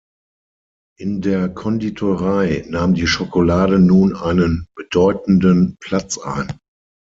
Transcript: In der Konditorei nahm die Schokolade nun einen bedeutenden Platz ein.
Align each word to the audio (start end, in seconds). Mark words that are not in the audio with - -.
In 0.97 1.21
der 1.21 1.47
Konditorei 1.47 2.65
nahm 2.67 2.95
die 2.95 3.05
Schokolade 3.05 3.77
nun 3.77 4.15
einen 4.15 4.65
bedeutenden 4.75 5.77
Platz 5.79 6.17
ein. 6.17 6.57